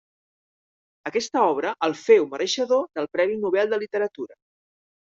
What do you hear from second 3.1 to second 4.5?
Premi Nobel de Literatura.